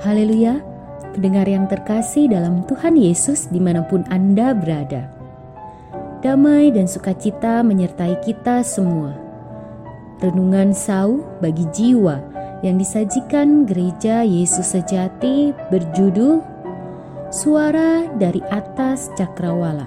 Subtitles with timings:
[0.00, 0.64] Haleluya,
[1.12, 5.12] pendengar yang terkasih dalam Tuhan Yesus di mana pun Anda berada.
[6.24, 9.12] Damai dan sukacita menyertai kita semua.
[10.24, 12.16] Renungan sau bagi jiwa
[12.64, 16.40] yang disajikan gereja Yesus sejati berjudul
[17.28, 19.84] Suara dari atas Cakrawala.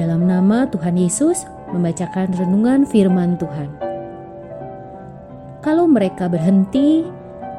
[0.00, 1.44] Dalam nama Tuhan Yesus
[1.76, 3.68] membacakan renungan firman Tuhan.
[5.60, 7.04] Kalau mereka berhenti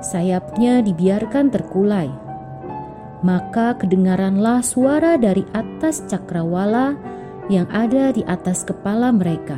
[0.03, 2.11] sayapnya dibiarkan terkulai.
[3.23, 6.99] Maka kedengaranlah suara dari atas cakrawala
[7.47, 9.55] yang ada di atas kepala mereka.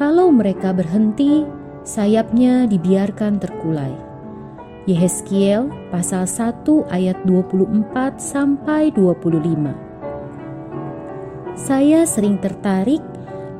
[0.00, 1.44] Kalau mereka berhenti,
[1.84, 3.92] sayapnya dibiarkan terkulai.
[4.88, 9.70] Yehezkiel pasal 1 ayat 24 sampai 25.
[11.54, 13.04] Saya sering tertarik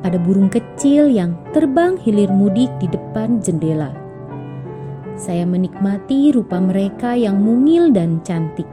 [0.03, 4.02] pada burung kecil yang terbang hilir mudik di depan jendela
[5.17, 8.69] saya menikmati rupa mereka yang mungil dan cantik.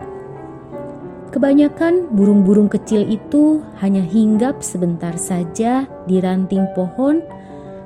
[1.29, 7.21] Kebanyakan burung-burung kecil itu hanya hinggap sebentar saja di ranting pohon,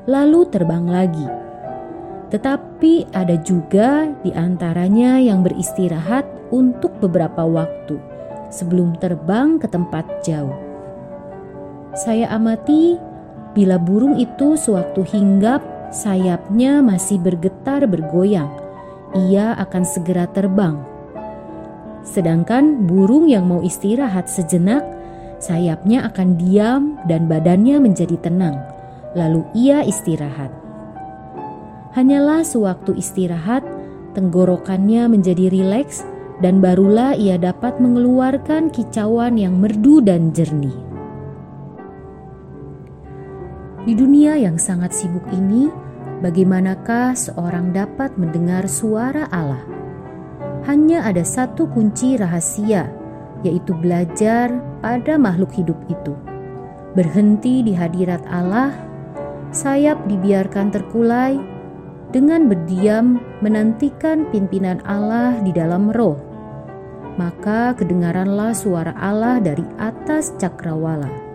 [0.08, 1.28] lalu terbang lagi.
[2.32, 6.24] Tetapi ada juga di antaranya yang beristirahat
[6.56, 8.00] untuk beberapa waktu
[8.48, 10.56] sebelum terbang ke tempat jauh.
[11.94, 12.96] Saya amati
[13.54, 15.62] bila burung itu sewaktu hinggap
[15.94, 18.50] sayapnya masih bergetar bergoyang,
[19.30, 20.82] ia akan segera terbang.
[22.04, 24.84] Sedangkan burung yang mau istirahat sejenak,
[25.38, 28.58] sayapnya akan diam dan badannya menjadi tenang,
[29.14, 30.50] lalu ia istirahat.
[31.94, 33.62] Hanyalah sewaktu istirahat,
[34.18, 36.02] tenggorokannya menjadi rileks
[36.42, 40.74] dan barulah ia dapat mengeluarkan kicauan yang merdu dan jernih.
[43.84, 45.68] Di dunia yang sangat sibuk ini,
[46.24, 49.60] bagaimanakah seorang dapat mendengar suara Allah?
[50.64, 52.88] Hanya ada satu kunci rahasia,
[53.44, 54.48] yaitu belajar
[54.80, 56.16] pada makhluk hidup itu.
[56.96, 58.72] Berhenti di hadirat Allah,
[59.52, 61.36] sayap dibiarkan terkulai,
[62.16, 66.16] dengan berdiam menantikan pimpinan Allah di dalam roh.
[67.20, 71.34] Maka kedengaranlah suara Allah dari atas cakrawala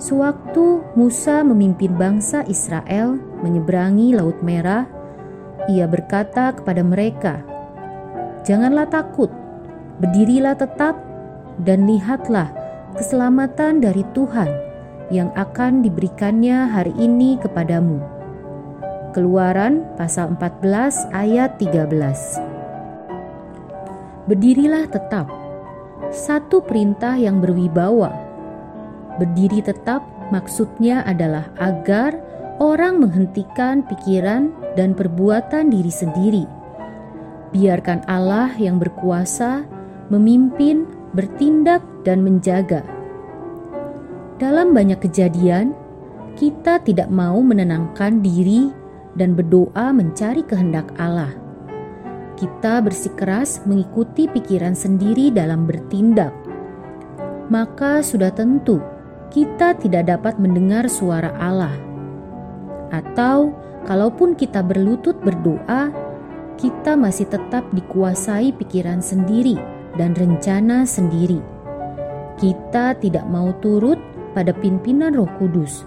[0.00, 4.88] Sewaktu Musa memimpin bangsa Israel menyeberangi Laut Merah,
[5.68, 7.44] ia berkata kepada mereka,
[8.44, 9.28] "Janganlah takut,
[10.00, 10.96] berdirilah tetap,
[11.60, 12.48] dan lihatlah
[12.96, 14.48] keselamatan dari Tuhan
[15.12, 18.00] yang akan diberikannya hari ini kepadamu."
[19.10, 22.38] Keluaran pasal 14 ayat 13.
[24.30, 25.26] Berdirilah tetap.
[26.10, 28.30] Satu perintah yang berwibawa
[29.20, 30.00] Berdiri tetap
[30.32, 32.16] maksudnya adalah agar
[32.60, 36.44] orang menghentikan pikiran dan perbuatan diri sendiri.
[37.50, 39.64] Biarkan Allah yang berkuasa
[40.12, 40.84] memimpin,
[41.16, 42.84] bertindak, dan menjaga.
[44.36, 45.74] Dalam banyak kejadian,
[46.38, 48.70] kita tidak mau menenangkan diri
[49.18, 51.34] dan berdoa mencari kehendak Allah.
[52.38, 56.32] Kita bersikeras mengikuti pikiran sendiri dalam bertindak,
[57.52, 58.80] maka sudah tentu
[59.30, 61.89] kita tidak dapat mendengar suara Allah.
[62.90, 63.54] Atau
[63.86, 65.90] kalaupun kita berlutut berdoa,
[66.60, 69.56] kita masih tetap dikuasai pikiran sendiri
[69.96, 71.40] dan rencana sendiri.
[72.36, 73.96] Kita tidak mau turut
[74.36, 75.82] pada pimpinan Roh Kudus,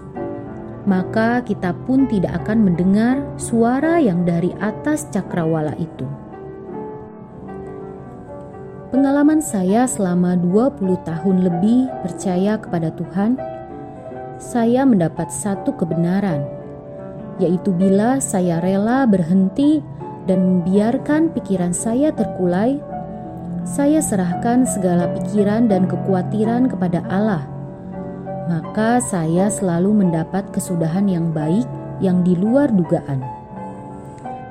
[0.84, 6.06] maka kita pun tidak akan mendengar suara yang dari atas cakrawala itu.
[8.94, 13.34] Pengalaman saya selama 20 tahun lebih percaya kepada Tuhan,
[14.38, 16.46] saya mendapat satu kebenaran,
[17.42, 19.82] yaitu bila saya rela berhenti
[20.24, 22.80] dan membiarkan pikiran saya terkulai,
[23.64, 27.44] saya serahkan segala pikiran dan kekhawatiran kepada Allah.
[28.44, 31.64] Maka saya selalu mendapat kesudahan yang baik
[32.04, 33.24] yang di luar dugaan.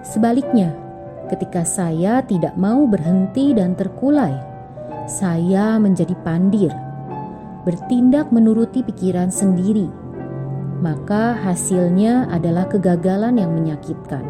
[0.01, 0.73] Sebaliknya,
[1.29, 4.33] ketika saya tidak mau berhenti dan terkulai.
[5.03, 6.71] Saya menjadi pandir,
[7.67, 9.91] bertindak menuruti pikiran sendiri,
[10.83, 14.27] maka hasilnya adalah kegagalan yang menyakitkan.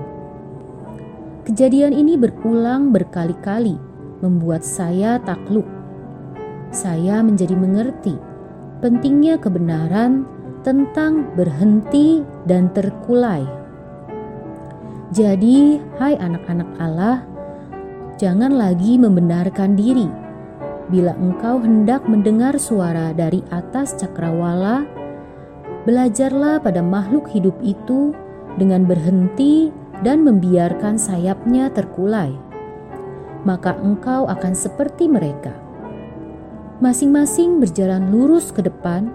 [1.50, 3.82] Kejadian ini berulang berkali-kali,
[4.22, 5.66] membuat saya takluk.
[6.70, 8.14] Saya menjadi mengerti
[8.86, 10.30] pentingnya kebenaran
[10.62, 13.64] tentang berhenti dan terkulai
[15.14, 17.22] jadi, hai anak-anak Allah,
[18.18, 20.10] jangan lagi membenarkan diri.
[20.90, 24.90] Bila engkau hendak mendengar suara dari atas cakrawala,
[25.84, 28.16] belajarlah pada makhluk hidup itu
[28.56, 29.72] dengan berhenti
[30.04, 32.36] dan membiarkan sayapnya terkulai.
[33.44, 35.52] maka engkau akan seperti mereka.
[36.80, 39.12] Masing-masing berjalan lurus ke depan,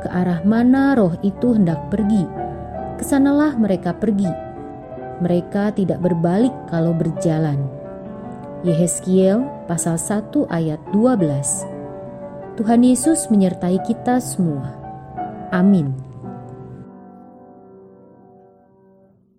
[0.00, 2.24] ke arah mana roh itu hendak pergi.
[2.96, 4.28] Ke sanalah mereka pergi.
[5.20, 7.60] Mereka tidak berbalik kalau berjalan.
[8.64, 14.72] Yehezkiel pasal 1 ayat 12 Tuhan Yesus menyertai kita semua.
[15.52, 16.05] Amin.